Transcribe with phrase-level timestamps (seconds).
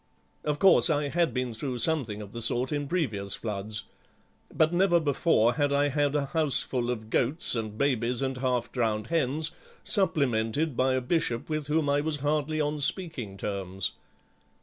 [0.43, 3.83] Of course, I had been through something of the sort in previous floods,
[4.51, 9.05] but never before had I had a houseful of goats and babies and half drowned
[9.13, 9.51] hens,
[9.83, 13.91] supplemented by a Bishop with whom I was hardly on speaking terms."